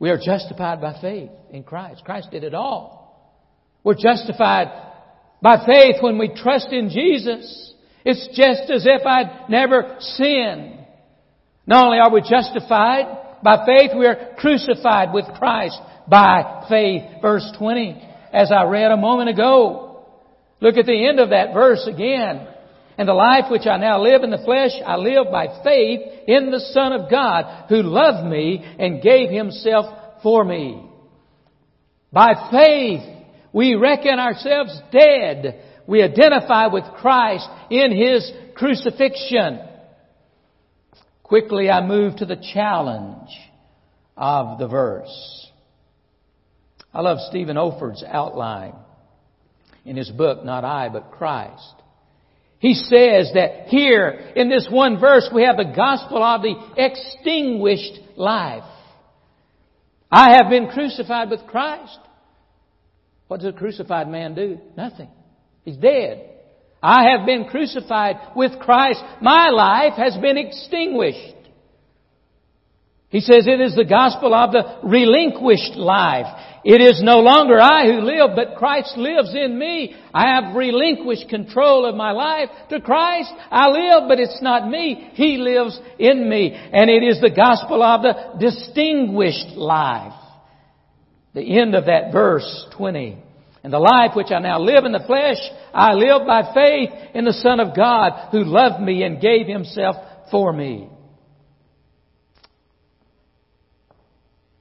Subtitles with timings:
[0.00, 2.02] We are justified by faith in Christ.
[2.04, 3.36] Christ did it all.
[3.84, 4.68] We're justified
[5.42, 7.74] by faith when we trust in Jesus.
[8.04, 10.78] It's just as if I'd never sinned.
[11.66, 15.78] Not only are we justified by faith, we are crucified with Christ
[16.08, 17.02] by faith.
[17.20, 20.06] Verse 20, as I read a moment ago.
[20.60, 22.48] Look at the end of that verse again.
[23.00, 26.50] And the life which I now live in the flesh, I live by faith in
[26.50, 29.86] the Son of God who loved me and gave himself
[30.22, 30.84] for me.
[32.12, 33.00] By faith,
[33.54, 35.64] we reckon ourselves dead.
[35.86, 39.60] We identify with Christ in His crucifixion.
[41.22, 43.30] Quickly I move to the challenge
[44.14, 45.48] of the verse.
[46.92, 48.74] I love Stephen Olford's outline
[49.86, 51.79] in his book, Not I, but Christ.
[52.60, 57.98] He says that here in this one verse we have the gospel of the extinguished
[58.16, 58.64] life.
[60.10, 61.98] I have been crucified with Christ.
[63.28, 64.58] What does a crucified man do?
[64.76, 65.08] Nothing.
[65.64, 66.28] He's dead.
[66.82, 69.02] I have been crucified with Christ.
[69.22, 71.36] My life has been extinguished.
[73.10, 76.26] He says it is the gospel of the relinquished life.
[76.64, 79.96] It is no longer I who live, but Christ lives in me.
[80.14, 83.32] I have relinquished control of my life to Christ.
[83.50, 85.10] I live, but it's not me.
[85.14, 86.52] He lives in me.
[86.52, 90.12] And it is the gospel of the distinguished life.
[91.34, 93.16] The end of that verse 20.
[93.64, 95.38] And the life which I now live in the flesh,
[95.74, 99.96] I live by faith in the Son of God who loved me and gave himself
[100.30, 100.88] for me.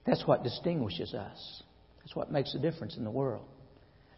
[0.10, 1.64] That's what distinguishes us.
[2.00, 3.46] That's what makes a difference in the world.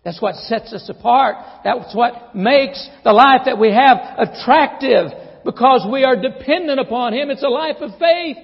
[0.06, 1.36] That's what sets us apart.
[1.66, 5.12] That's what makes the life that we have attractive
[5.44, 7.30] because we are dependent upon Him.
[7.30, 8.38] It's a life of faith.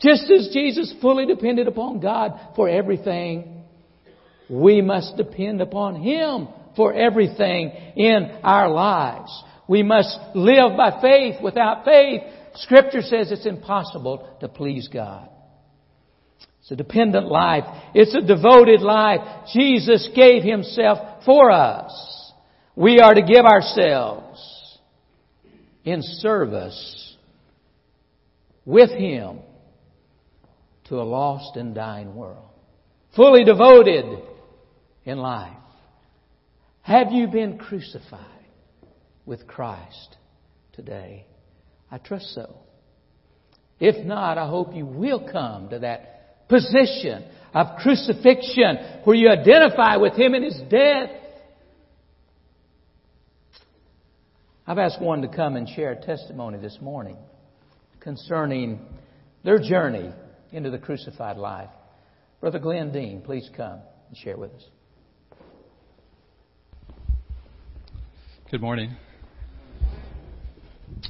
[0.00, 3.64] Just as Jesus fully depended upon God for everything,
[4.48, 9.44] we must depend upon Him for everything in our lives.
[9.68, 11.42] We must live by faith.
[11.42, 12.22] Without faith,
[12.54, 15.28] Scripture says it's impossible to please God.
[16.66, 17.62] It's a dependent life.
[17.94, 19.20] It's a devoted life.
[19.54, 22.32] Jesus gave Himself for us.
[22.74, 24.80] We are to give ourselves
[25.84, 27.16] in service
[28.64, 29.38] with Him
[30.86, 32.50] to a lost and dying world.
[33.14, 34.24] Fully devoted
[35.04, 35.56] in life.
[36.82, 38.18] Have you been crucified
[39.24, 40.16] with Christ
[40.72, 41.26] today?
[41.92, 42.56] I trust so.
[43.78, 46.15] If not, I hope you will come to that
[46.48, 47.24] position
[47.54, 51.10] of crucifixion where you identify with Him in His death.
[54.66, 57.16] I've asked one to come and share a testimony this morning
[58.00, 58.80] concerning
[59.44, 60.12] their journey
[60.52, 61.70] into the crucified life.
[62.40, 64.64] Brother Glenn Dean, please come and share with us.
[68.50, 68.96] Good morning.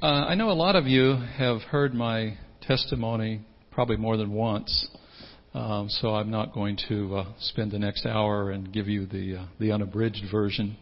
[0.02, 4.88] Uh, I know a lot of you have heard my testimony probably more than once.
[5.56, 9.36] Um, so I'm not going to uh, spend the next hour and give you the
[9.36, 10.76] uh, the unabridged version.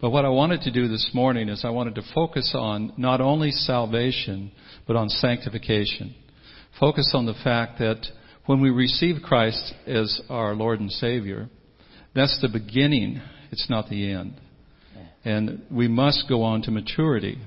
[0.00, 3.20] But what I wanted to do this morning is I wanted to focus on not
[3.20, 4.50] only salvation
[4.88, 6.16] but on sanctification.
[6.80, 8.04] Focus on the fact that
[8.46, 11.48] when we receive Christ as our Lord and Savior,
[12.12, 13.22] that's the beginning.
[13.52, 14.34] It's not the end.
[15.24, 17.38] And we must go on to maturity.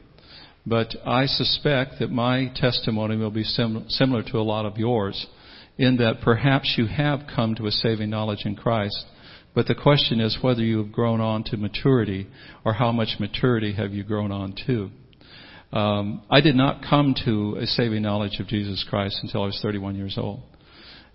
[0.66, 5.28] But I suspect that my testimony will be sim- similar to a lot of yours
[5.82, 9.04] in that perhaps you have come to a saving knowledge in Christ.
[9.56, 12.28] But the question is whether you have grown on to maturity
[12.64, 14.92] or how much maturity have you grown on to.
[15.76, 19.60] Um, I did not come to a saving knowledge of Jesus Christ until I was
[19.62, 20.44] 31 years old.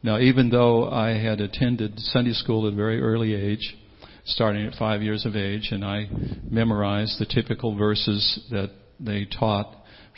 [0.03, 3.77] Now, even though I had attended Sunday school at a very early age,
[4.25, 6.09] starting at five years of age, and I
[6.50, 9.72] memorized the typical verses that they taught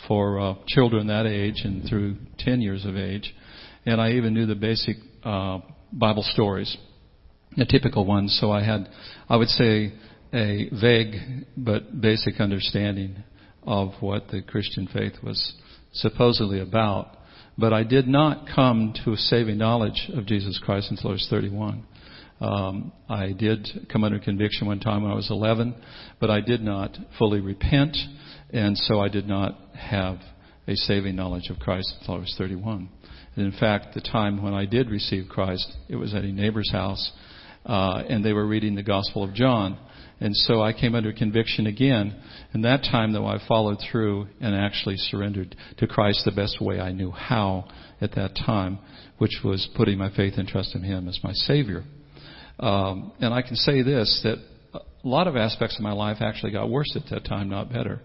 [0.07, 3.35] for uh, children that age and through 10 years of age,
[3.88, 5.60] and I even knew the basic uh,
[5.91, 6.76] Bible stories,
[7.56, 8.37] the typical ones.
[8.38, 8.87] So I had,
[9.31, 9.94] I would say,
[10.35, 13.25] a vague but basic understanding
[13.62, 15.55] of what the Christian faith was
[15.93, 17.17] supposedly about.
[17.56, 21.26] But I did not come to a saving knowledge of Jesus Christ until I was
[21.31, 21.87] 31.
[22.43, 25.75] Um, I did come under conviction one time when I was 11,
[26.20, 27.96] but I did not fully repent,
[28.50, 30.19] and so I did not have
[30.69, 32.91] a saving knowledge of Christ until I was 31.
[33.38, 37.12] In fact, the time when I did receive Christ, it was at a neighbor's house.
[37.69, 39.79] uh, and they were reading the Gospel of John.
[40.20, 42.20] And so I came under conviction again.
[42.52, 46.81] And that time, though, I followed through and actually surrendered to Christ the best way
[46.81, 47.69] I knew how
[48.00, 48.79] at that time,
[49.19, 51.84] which was putting my faith and trust in Him as my Savior.
[52.58, 54.38] Um, and I can say this that
[55.05, 58.00] a lot of aspects of my life actually got worse at that time, not better.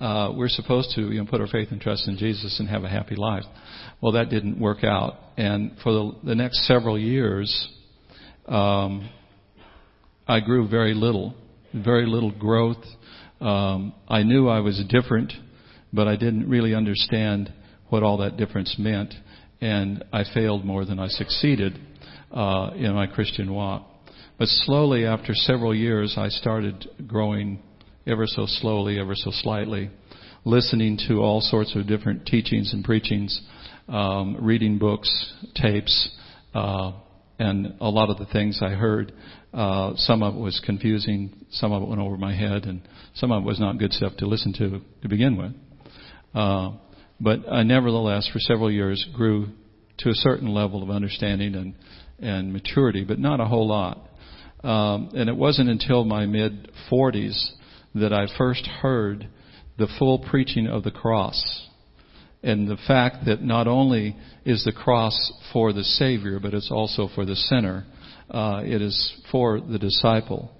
[0.00, 2.84] Uh, we're supposed to you know, put our faith and trust in Jesus and have
[2.84, 3.44] a happy life.
[4.00, 5.16] Well, that didn't work out.
[5.36, 7.68] And for the, the next several years,
[8.46, 9.10] um,
[10.26, 11.34] I grew very little
[11.72, 12.84] very little growth.
[13.40, 15.32] Um, I knew I was different,
[15.92, 17.52] but I didn't really understand
[17.88, 19.14] what all that difference meant,
[19.60, 21.78] and I failed more than I succeeded
[22.30, 23.86] uh, in my Christian walk.
[24.40, 27.62] But slowly, after several years, I started growing
[28.06, 29.90] ever so slowly, ever so slightly,
[30.46, 33.38] listening to all sorts of different teachings and preachings,
[33.86, 35.10] um, reading books,
[35.54, 36.08] tapes,
[36.54, 36.92] uh,
[37.38, 39.12] and a lot of the things I heard
[39.52, 42.80] uh, some of it was confusing, some of it went over my head, and
[43.16, 45.52] some of it was not good stuff to listen to to begin with.
[46.34, 46.78] Uh,
[47.20, 49.48] but I nevertheless, for several years, grew
[49.98, 51.74] to a certain level of understanding and
[52.18, 54.06] and maturity, but not a whole lot.
[54.62, 57.52] Um, and it wasn't until my mid 40s
[57.94, 59.28] that I first heard
[59.78, 61.68] the full preaching of the cross
[62.42, 67.08] and the fact that not only is the cross for the Savior, but it's also
[67.14, 67.84] for the sinner
[68.30, 70.50] uh, it is for the disciple.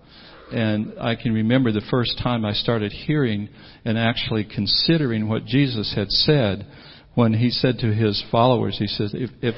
[0.52, 3.48] And I can remember the first time I started hearing
[3.84, 6.66] and actually considering what Jesus had said
[7.14, 9.54] when he said to his followers, he says, if, if,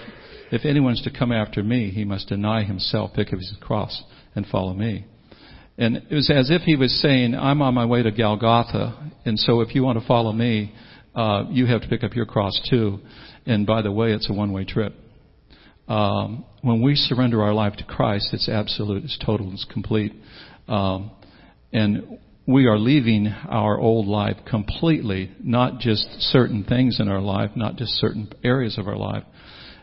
[0.53, 4.03] if anyone's to come after me, he must deny himself, pick up his cross,
[4.35, 5.07] and follow me.
[5.79, 9.39] And it was as if he was saying, I'm on my way to Golgotha, and
[9.39, 10.73] so if you want to follow me,
[11.15, 13.01] uh, you have to pick up your cross too.
[13.47, 14.95] And by the way, it's a one-way trip
[15.89, 20.13] um, when we surrender our life to Christ, it's absolute, it's total, it's complete.
[20.69, 21.11] Um,
[21.73, 27.51] and we are leaving our old life completely, not just certain things in our life,
[27.57, 29.25] not just certain areas of our life.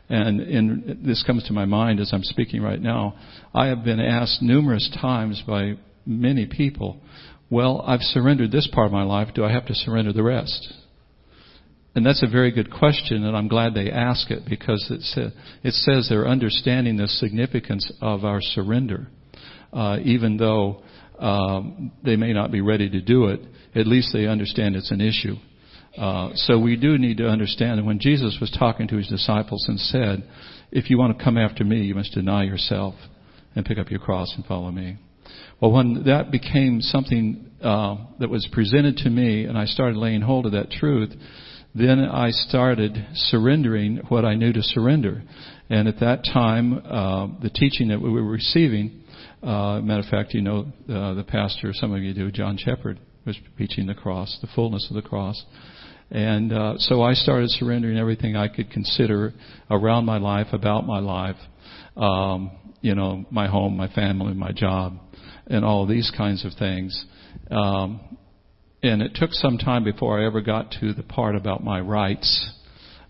[0.10, 3.16] And this comes to my mind as I'm speaking right now.
[3.54, 5.74] I have been asked numerous times by
[6.06, 7.00] many people,
[7.52, 9.34] well, I've surrendered this part of my life.
[9.36, 10.74] Do I have to surrender the rest?
[11.96, 15.40] And that's a very good question, and I'm glad they ask it because it, sa-
[15.64, 19.08] it says they're understanding the significance of our surrender.
[19.74, 20.84] Uh, even though
[21.20, 23.42] um, they may not be ready to do it,
[23.76, 25.36] at least they understand it's an issue.
[26.00, 29.66] Uh, so we do need to understand that when Jesus was talking to his disciples
[29.68, 30.24] and said,
[30.72, 32.96] If you want to come after me, you must deny yourself
[33.54, 34.98] and pick up your cross and follow me.
[35.60, 40.22] Well, when that became something uh, that was presented to me and I started laying
[40.22, 41.14] hold of that truth,
[41.76, 45.22] then I started surrendering what I knew to surrender.
[45.70, 49.04] And at that time, uh, the teaching that we were receiving,
[49.44, 53.00] uh, matter of fact, you know, uh, the pastor, some of you do, John Shepard,
[53.26, 55.44] was preaching the cross, the fullness of the cross.
[56.12, 59.34] And uh, so I started surrendering everything I could consider
[59.70, 61.36] around my life, about my life,
[61.96, 62.52] um,
[62.82, 64.98] you know, my home, my family, my job,
[65.48, 67.06] and all these kinds of things.
[67.52, 68.18] Um,
[68.82, 72.54] and it took some time before I ever got to the part about my rights,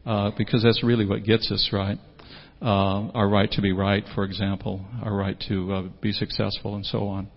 [0.05, 1.99] uh, because that's really what gets us right.
[2.61, 6.85] Uh, our right to be right, for example, our right to uh, be successful, and
[6.85, 7.27] so on.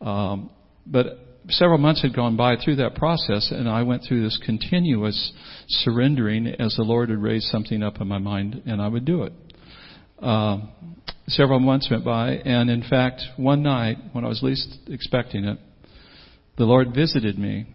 [0.00, 0.50] Um,
[0.86, 5.32] but several months had gone by through that process, and I went through this continuous
[5.68, 9.24] surrendering as the Lord had raised something up in my mind, and I would do
[9.24, 9.32] it.
[10.20, 10.70] Um,
[11.28, 15.58] several months went by, and in fact, one night when I was least expecting it,
[16.56, 17.66] the Lord visited me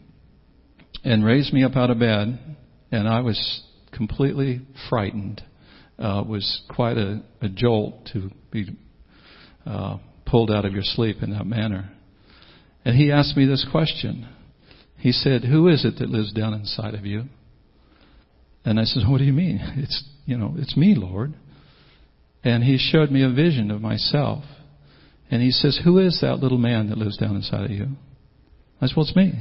[1.03, 2.39] and raised me up out of bed,
[2.91, 5.41] and I was completely frightened.
[5.97, 8.67] Uh, it was quite a, a jolt to be
[9.65, 11.91] uh, pulled out of your sleep in that manner.
[12.89, 14.27] And he asked me this question.
[14.97, 17.25] He said, "Who is it that lives down inside of you?"
[18.65, 19.59] And I said, "What do you mean?
[19.77, 21.35] It's you know, it's me, Lord."
[22.43, 24.43] And he showed me a vision of myself.
[25.29, 27.89] And he says, "Who is that little man that lives down inside of you?"
[28.81, 29.39] I said, Well, it's me.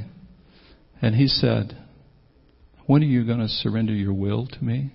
[1.01, 1.75] And he said,
[2.85, 4.91] When are you going to surrender your will to me?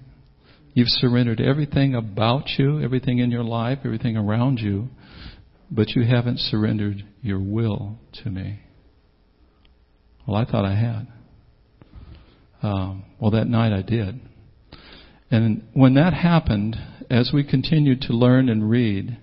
[0.74, 4.90] You've surrendered everything about you, everything in your life, everything around you,
[5.74, 8.60] but you haven't surrendered your will to me.
[10.26, 11.08] Well, I thought I had.
[12.62, 14.20] Um, well, that night I did.
[15.30, 16.76] And when that happened,
[17.10, 19.18] as we continued to learn and read,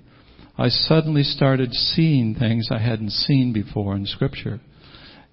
[0.57, 4.59] I suddenly started seeing things I hadn't seen before in Scripture.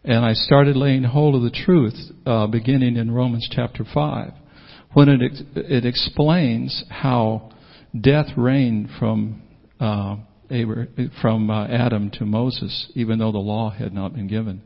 [0.04, 4.32] And I started laying hold of the truth uh, beginning in Romans chapter 5
[4.94, 5.20] when it,
[5.54, 7.50] it explains how
[8.00, 9.42] death reigned from
[9.80, 10.16] uh,
[11.20, 14.62] from uh, Adam to Moses, even though the law had not been given.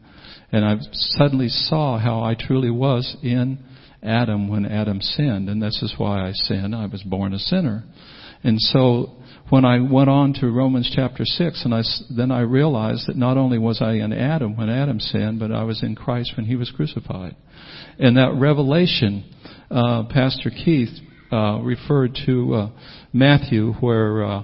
[0.50, 3.58] And I suddenly saw how I truly was in
[4.02, 6.74] Adam when Adam sinned, and this is why I sin.
[6.74, 7.84] I was born a sinner.
[8.44, 9.16] And so
[9.50, 11.82] when I went on to Romans chapter 6, and I,
[12.16, 15.62] then I realized that not only was I in Adam when Adam sinned, but I
[15.64, 17.36] was in Christ when he was crucified.
[17.98, 19.24] And that revelation,
[19.70, 20.90] uh, Pastor Keith
[21.30, 22.70] uh, referred to uh,
[23.12, 24.42] Matthew, where uh,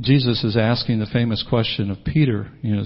[0.00, 2.84] Jesus is asking the famous question of Peter, you know,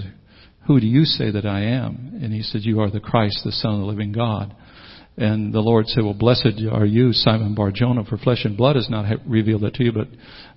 [0.67, 2.19] who do you say that I am?
[2.21, 4.55] And he said, you are the Christ, the Son of the living God.
[5.17, 8.89] And the Lord said, well, blessed are you, Simon Barjona, for flesh and blood has
[8.89, 10.07] not revealed it to you, but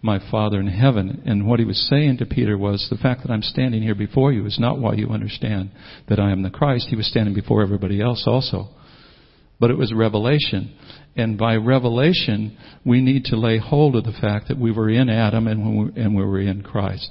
[0.01, 1.23] my Father in heaven.
[1.27, 4.33] And what he was saying to Peter was, the fact that I'm standing here before
[4.33, 5.71] you is not why you understand
[6.09, 6.87] that I am the Christ.
[6.89, 8.69] He was standing before everybody else also.
[9.64, 10.76] But it was revelation.
[11.16, 12.54] And by revelation,
[12.85, 16.02] we need to lay hold of the fact that we were in Adam and we,
[16.02, 17.11] and we were in Christ.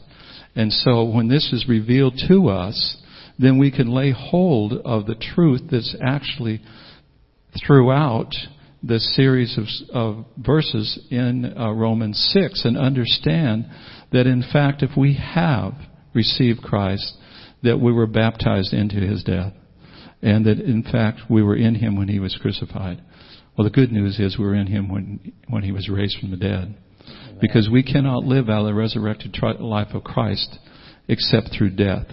[0.55, 2.97] And so when this is revealed to us,
[3.39, 6.61] then we can lay hold of the truth that's actually
[7.65, 8.29] throughout
[8.83, 9.65] the series of,
[10.19, 13.65] of verses in uh, Romans 6 and understand
[14.11, 15.73] that in fact if we have
[16.13, 17.17] received Christ,
[17.63, 19.53] that we were baptized into his death.
[20.23, 23.03] And that in fact we were in him when he was crucified.
[23.55, 26.31] Well, the good news is we were in him when, when he was raised from
[26.31, 26.75] the dead.
[27.41, 30.57] Because we cannot live out of the resurrected life of Christ
[31.07, 32.07] except through death.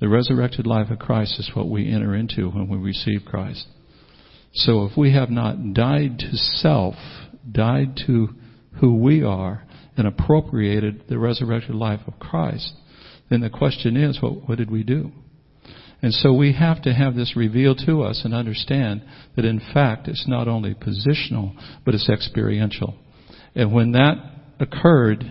[0.00, 3.66] The resurrected life of Christ is what we enter into when we receive Christ.
[4.52, 6.96] So if we have not died to self,
[7.50, 8.28] died to
[8.80, 9.64] who we are,
[9.96, 12.74] and appropriated the resurrected life of Christ,
[13.30, 15.12] then the question is, what, what did we do?
[16.02, 19.02] And so we have to have this revealed to us and understand
[19.36, 21.54] that in fact it's not only positional,
[21.84, 22.96] but it's experiential.
[23.54, 24.16] And when that
[24.58, 25.24] occurred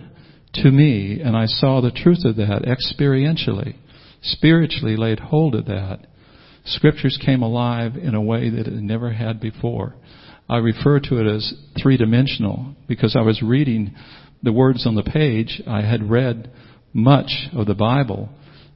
[0.53, 3.75] to me and I saw the truth of that experientially,
[4.21, 6.07] spiritually laid hold of that,
[6.63, 9.95] scriptures came alive in a way that it never had before.
[10.49, 13.95] I refer to it as three dimensional because I was reading
[14.43, 15.61] the words on the page.
[15.67, 16.51] I had read
[16.93, 18.29] much of the Bible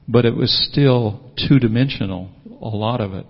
[0.08, 3.26] but it was still two dimensional, a lot of it.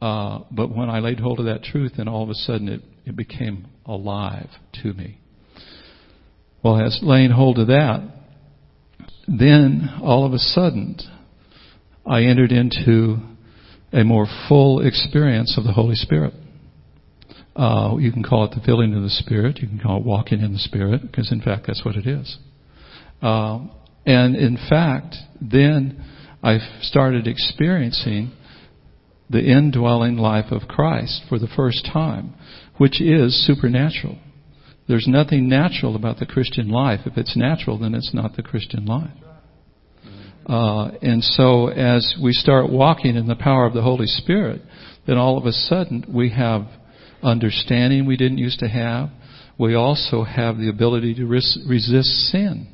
[0.00, 2.82] Uh, but when I laid hold of that truth, then all of a sudden it,
[3.04, 4.48] it became alive
[4.82, 5.18] to me.
[6.62, 8.02] Well, as laying hold of that,
[9.26, 10.98] then all of a sudden
[12.06, 13.16] I entered into
[13.92, 16.34] a more full experience of the Holy Spirit.
[17.56, 19.58] Uh, you can call it the filling of the Spirit.
[19.58, 22.38] You can call it walking in the Spirit, because in fact that's what it is.
[23.20, 23.66] Uh,
[24.06, 26.04] and in fact, then
[26.42, 28.32] I started experiencing
[29.30, 32.34] the indwelling life of Christ for the first time,
[32.78, 34.18] which is supernatural.
[34.88, 37.00] There's nothing natural about the Christian life.
[37.04, 39.12] If it's natural, then it's not the Christian life.
[40.46, 44.62] Uh, and so as we start walking in the power of the Holy Spirit,
[45.06, 46.62] then all of a sudden we have
[47.22, 49.10] understanding we didn't used to have.
[49.58, 52.66] We also have the ability to res- resist sin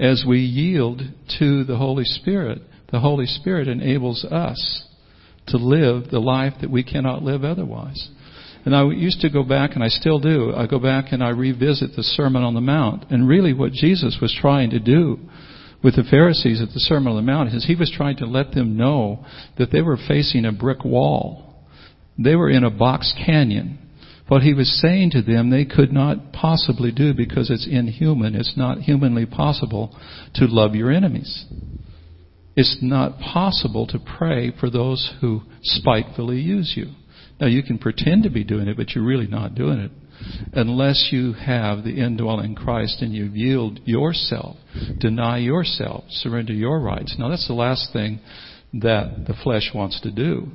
[0.00, 1.02] as we yield
[1.38, 4.84] to the Holy Spirit, the Holy Spirit enables us
[5.48, 8.08] to live the life that we cannot live otherwise.
[8.64, 11.30] And I used to go back, and I still do, I go back and I
[11.30, 13.10] revisit the Sermon on the Mount.
[13.10, 15.18] And really what Jesus was trying to do
[15.82, 18.52] with the Pharisees at the Sermon on the Mount is he was trying to let
[18.52, 19.24] them know
[19.58, 21.64] that they were facing a brick wall.
[22.18, 23.79] They were in a box canyon
[24.30, 28.36] what he was saying to them they could not possibly do because it's inhuman.
[28.36, 29.98] It's not humanly possible
[30.34, 31.46] to love your enemies.
[32.54, 36.92] It's not possible to pray for those who spitefully use you.
[37.40, 39.90] Now you can pretend to be doing it, but you're really not doing it
[40.52, 44.56] unless you have the indwelling Christ and you yield yourself,
[45.00, 47.16] deny yourself, surrender your rights.
[47.18, 48.20] Now that's the last thing
[48.74, 50.52] that the flesh wants to do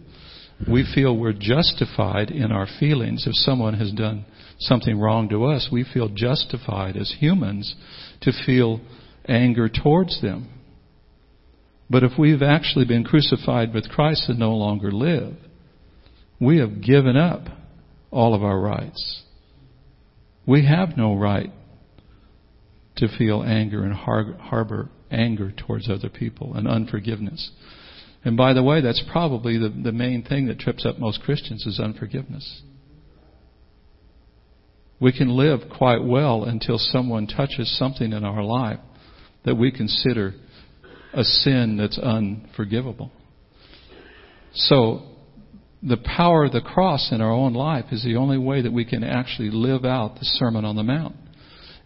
[0.70, 3.26] we feel we're justified in our feelings.
[3.28, 4.26] If someone has done
[4.60, 7.76] something wrong to us, we feel justified as humans
[8.22, 8.80] to feel
[9.28, 10.50] anger towards them.
[11.90, 15.36] But if we've actually been crucified with Christ and no longer live,
[16.40, 17.44] we have given up
[18.10, 19.24] all of our rights.
[20.48, 21.52] We have no right
[22.98, 27.52] to feel anger and harbor anger towards other people and unforgiveness.
[28.26, 31.66] And by the way, that's probably the, the main thing that trips up most Christians
[31.68, 32.64] is unforgiveness.
[35.00, 38.80] We can live quite well until someone touches something in our life
[39.46, 40.34] that we consider
[41.14, 43.12] a sin that's unforgivable.
[44.54, 45.04] So,
[45.84, 48.86] the power of the cross in our own life is the only way that we
[48.86, 51.16] can actually live out the Sermon on the Mount.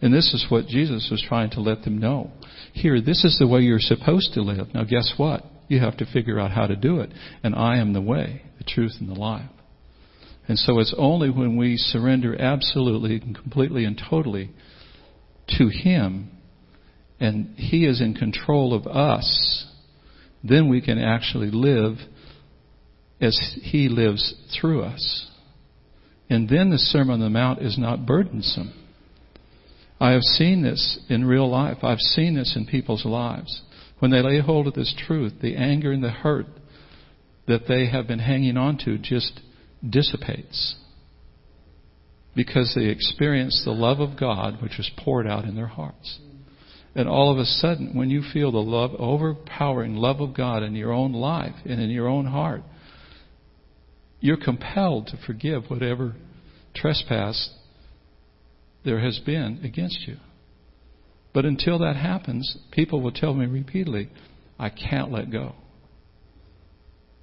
[0.02, 2.32] And this is what Jesus was trying to let them know.
[2.72, 4.74] Here, this is the way you're supposed to live.
[4.74, 5.44] Now guess what?
[5.70, 7.12] You have to figure out how to do it.
[7.42, 9.50] And I am the way, the truth, and the life.
[10.50, 14.50] And so it's only when we surrender absolutely and completely and totally
[15.58, 16.32] to Him
[17.20, 19.66] and He is in control of us,
[20.44, 21.98] then we can actually live
[23.22, 25.30] as He lives through us.
[26.30, 28.74] And then the Sermon on the Mount is not burdensome.
[30.00, 31.80] I have seen this in real life.
[31.84, 33.62] I've seen this in people's lives.
[34.00, 36.48] When they lay hold of this truth, the anger and the hurt
[37.48, 39.42] that they have been hanging on to just
[39.88, 40.76] dissipates.
[42.36, 46.20] Because they experience the love of God which is poured out in their hearts.
[46.96, 50.76] And all of a sudden, when you feel the love, overpowering love of God in
[50.76, 52.62] your own life and in your own heart,
[54.22, 56.16] you're compelled to forgive whatever
[56.76, 57.52] trespass
[58.84, 60.18] there has been against you.
[61.34, 64.10] But until that happens, people will tell me repeatedly,
[64.58, 65.56] I can't let go.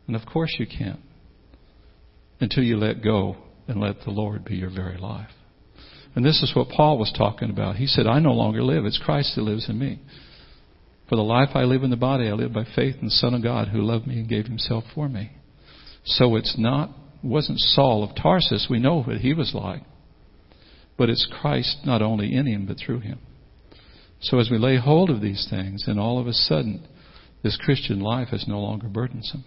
[0.06, 1.00] And of course you can't.
[2.40, 3.36] Until you let go
[3.66, 5.30] and let the Lord be your very life.
[6.14, 7.76] And this is what Paul was talking about.
[7.76, 8.84] He said, I no longer live.
[8.84, 10.00] It's Christ who lives in me.
[11.08, 13.34] For the life I live in the body, I live by faith in the Son
[13.34, 15.30] of God who loved me and gave himself for me.
[16.04, 16.90] So it's not,
[17.22, 18.68] wasn't Saul of Tarsus.
[18.70, 19.82] We know what he was like.
[20.96, 23.18] But it's Christ not only in him, but through him.
[24.20, 26.86] So as we lay hold of these things, then all of a sudden,
[27.42, 29.44] this Christian life is no longer burdensome.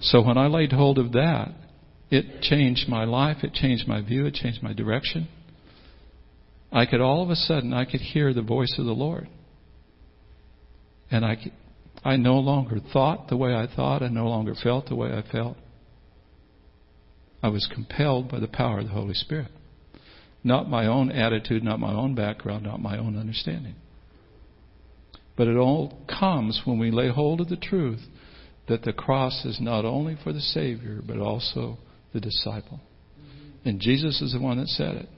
[0.00, 1.52] So when I laid hold of that,
[2.10, 5.28] it changed my life, it changed my view, it changed my direction.
[6.72, 9.28] I could all of a sudden, I could hear the voice of the Lord.
[11.10, 11.36] And I,
[12.04, 15.22] I no longer thought the way I thought, I no longer felt the way I
[15.30, 15.56] felt.
[17.42, 19.48] I was compelled by the power of the Holy Spirit.
[20.46, 23.74] Not my own attitude, not my own background, not my own understanding.
[25.36, 27.98] But it all comes when we lay hold of the truth
[28.68, 31.78] that the cross is not only for the Savior, but also
[32.14, 32.78] the disciple.
[33.64, 35.08] And Jesus is the one that said it.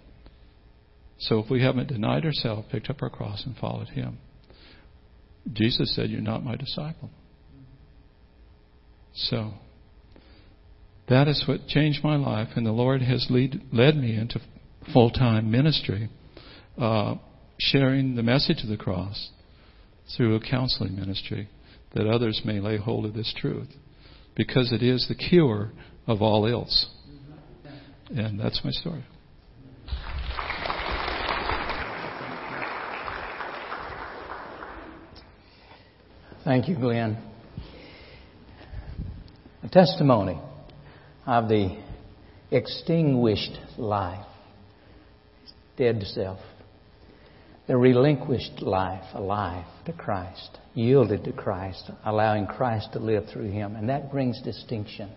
[1.18, 4.16] So if we haven't denied ourselves, picked up our cross, and followed Him,
[5.52, 7.10] Jesus said, You're not my disciple.
[9.12, 9.52] So,
[11.10, 14.40] that is what changed my life, and the Lord has lead, led me into
[14.92, 16.08] full time ministry,
[16.78, 17.16] uh,
[17.58, 19.30] sharing the message of the cross
[20.16, 21.48] through a counseling ministry
[21.94, 23.68] that others may lay hold of this truth
[24.36, 25.72] because it is the cure
[26.06, 26.88] of all ills.
[28.10, 29.04] And that's my story.
[36.44, 37.18] Thank you, Glenn.
[39.62, 40.40] A testimony
[41.26, 41.78] of the
[42.50, 44.24] extinguished life
[45.78, 46.40] dead to self.
[47.68, 53.76] The relinquished life, alive to Christ, yielded to Christ, allowing Christ to live through him.
[53.76, 55.10] And that brings distinction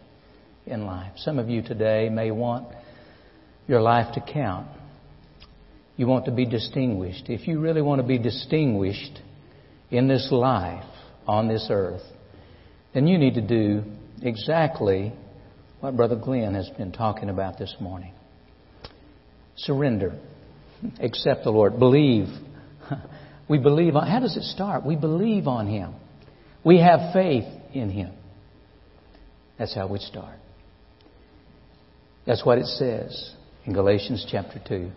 [0.65, 1.13] in life.
[1.17, 2.67] Some of you today may want
[3.67, 4.67] your life to count.
[5.97, 7.29] You want to be distinguished.
[7.29, 9.19] If you really want to be distinguished
[9.89, 10.85] in this life
[11.27, 12.03] on this earth,
[12.93, 13.83] then you need to do
[14.21, 15.13] exactly
[15.79, 18.13] what Brother Glenn has been talking about this morning.
[19.55, 20.19] Surrender
[20.99, 21.79] accept the Lord.
[21.79, 22.27] Believe.
[23.51, 24.85] We believe on, how does it start?
[24.85, 25.93] We believe on Him.
[26.63, 28.13] We have faith in Him.
[29.59, 30.37] That's how we start.
[32.25, 33.33] That's what it says
[33.65, 34.89] in Galatians chapter 2.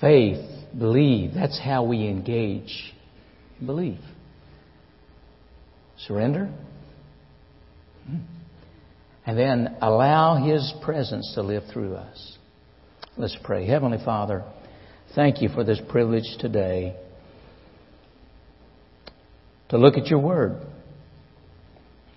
[0.00, 0.44] Faith,
[0.76, 2.92] believe, that's how we engage.
[3.64, 4.00] Believe.
[6.08, 6.52] Surrender.
[8.04, 8.16] Hmm.
[9.26, 12.38] And then allow His presence to live through us.
[13.20, 13.66] Let's pray.
[13.66, 14.42] Heavenly Father,
[15.14, 16.96] thank you for this privilege today
[19.68, 20.58] to look at your Word,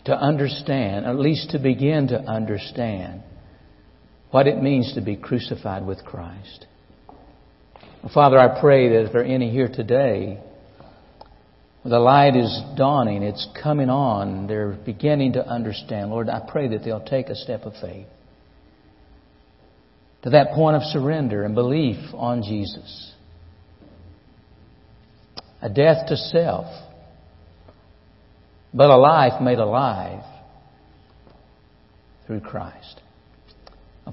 [0.05, 3.21] to understand, at least to begin to understand
[4.31, 6.67] what it means to be crucified with Christ.
[8.13, 10.41] Father, I pray that if there are any here today,
[11.83, 16.11] the light is dawning, it's coming on, they're beginning to understand.
[16.11, 18.07] Lord, I pray that they'll take a step of faith
[20.23, 23.13] to that point of surrender and belief on Jesus.
[25.61, 26.65] A death to self,
[28.73, 30.23] but a life made alive
[32.25, 33.01] through Christ.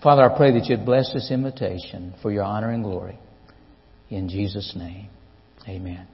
[0.03, 3.19] Father, I pray that you'd bless this invitation for your honor and glory.
[4.09, 5.09] In Jesus' name,
[5.69, 6.07] amen.